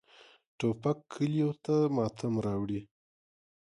[0.57, 2.81] توپک کلیو ته ماتم راوړي.